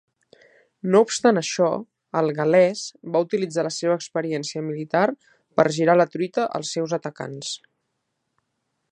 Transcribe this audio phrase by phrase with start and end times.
[0.93, 1.67] No obstant això,
[2.21, 2.81] el Gal·lès
[3.15, 5.03] va utilitzar la seva experiència militar
[5.59, 7.53] per girar la truita als seus atacants.